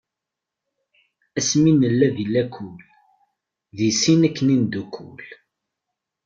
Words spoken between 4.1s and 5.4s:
akken i neddukul.